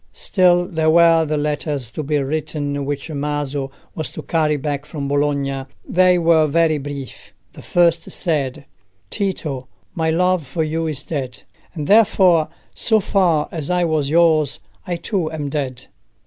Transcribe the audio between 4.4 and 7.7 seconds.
back from Bologna. They were very brief. The